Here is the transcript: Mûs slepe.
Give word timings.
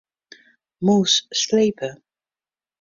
Mûs 0.85 1.13
slepe. 1.39 1.89